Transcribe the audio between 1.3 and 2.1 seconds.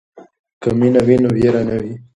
وېره نه وي.